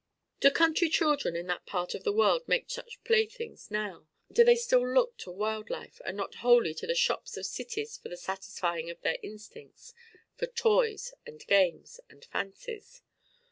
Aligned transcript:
Do 0.39 0.49
country 0.49 0.89
children 0.89 1.35
in 1.35 1.45
that 1.45 1.67
part 1.67 1.93
of 1.93 2.03
the 2.03 2.11
world 2.11 2.47
make 2.47 2.71
such 2.71 3.03
playthings 3.03 3.69
now? 3.69 4.07
Do 4.31 4.43
they 4.43 4.55
still 4.55 4.83
look 4.91 5.15
to 5.19 5.29
wild 5.29 5.69
life 5.69 6.01
and 6.03 6.17
not 6.17 6.33
wholly 6.41 6.73
to 6.73 6.87
the 6.87 6.95
shops 6.95 7.37
of 7.37 7.45
cities 7.45 7.97
for 7.97 8.09
the 8.09 8.17
satisfying 8.17 8.89
of 8.89 8.99
their 9.01 9.19
instincts 9.21 9.93
for 10.33 10.47
toys 10.47 11.13
and 11.27 11.45
games 11.45 11.99
and 12.09 12.25
fancies? 12.25 13.03